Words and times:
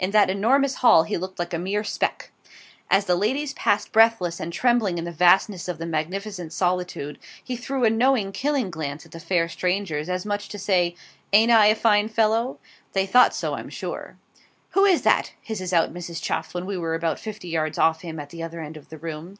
In 0.00 0.12
that 0.12 0.30
enormous 0.30 0.76
hall 0.76 1.02
he 1.02 1.18
looked 1.18 1.38
like 1.38 1.52
a 1.52 1.58
mere 1.58 1.84
speck. 1.84 2.30
As 2.90 3.04
the 3.04 3.14
ladies 3.14 3.52
passed 3.52 3.92
breathless 3.92 4.40
and 4.40 4.50
trembling 4.50 4.96
in 4.96 5.04
the 5.04 5.12
vastness 5.12 5.68
of 5.68 5.76
the 5.76 5.84
magnificent 5.84 6.54
solitude, 6.54 7.18
he 7.44 7.54
threw 7.54 7.84
a 7.84 7.90
knowing, 7.90 8.32
killing 8.32 8.70
glance 8.70 9.04
at 9.04 9.12
the 9.12 9.20
fair 9.20 9.46
strangers, 9.46 10.08
as 10.08 10.24
much 10.24 10.44
as 10.44 10.48
to 10.48 10.58
say, 10.58 10.94
'Ain't 11.34 11.52
I 11.52 11.66
a 11.66 11.74
fine 11.74 12.08
fellow?' 12.08 12.58
They 12.94 13.04
thought 13.04 13.34
so, 13.34 13.52
I 13.52 13.60
am 13.60 13.68
sure. 13.68 14.16
'WHO 14.70 14.86
IS 14.86 15.02
THAT?' 15.02 15.32
hisses 15.42 15.74
out 15.74 15.92
Mrs. 15.92 16.22
Chuff, 16.22 16.54
when 16.54 16.64
we 16.64 16.78
were 16.78 16.94
about 16.94 17.20
fifty 17.20 17.48
yards 17.48 17.76
off 17.76 18.00
him 18.00 18.18
at 18.18 18.30
the 18.30 18.42
other 18.42 18.62
end 18.62 18.78
of 18.78 18.88
the 18.88 18.96
room. 18.96 19.36